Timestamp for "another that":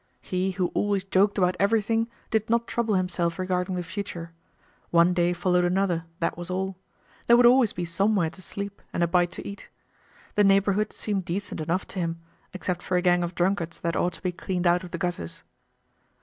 5.63-6.35